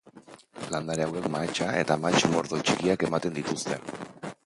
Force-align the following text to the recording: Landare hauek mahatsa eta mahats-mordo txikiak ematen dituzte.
Landare 0.75 1.03
hauek 1.05 1.27
mahatsa 1.35 1.69
eta 1.83 1.99
mahats-mordo 2.07 2.65
txikiak 2.67 3.09
ematen 3.11 3.41
dituzte. 3.41 3.83